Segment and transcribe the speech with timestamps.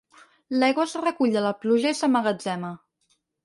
[0.63, 2.77] L'aigua es recull de la pluja i s'emmagatzema.